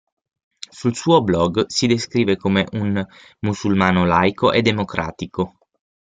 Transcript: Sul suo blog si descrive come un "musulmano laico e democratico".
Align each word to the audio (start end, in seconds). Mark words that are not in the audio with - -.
Sul 0.77 0.95
suo 0.95 1.21
blog 1.23 1.65
si 1.69 1.85
descrive 1.85 2.35
come 2.35 2.65
un 2.71 3.05
"musulmano 3.41 4.03
laico 4.03 4.51
e 4.51 4.63
democratico". 4.63 5.57